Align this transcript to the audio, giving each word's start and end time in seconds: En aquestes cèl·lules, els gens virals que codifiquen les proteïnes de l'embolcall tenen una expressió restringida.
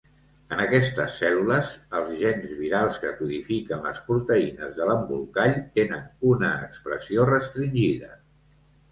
En 0.55 0.61
aquestes 0.61 1.15
cèl·lules, 1.23 1.67
els 1.97 2.13
gens 2.21 2.53
virals 2.61 2.95
que 3.03 3.11
codifiquen 3.19 3.83
les 3.87 3.99
proteïnes 4.07 4.71
de 4.79 4.87
l'embolcall 4.91 5.53
tenen 5.75 6.07
una 6.31 6.49
expressió 6.69 7.27
restringida. 7.31 8.11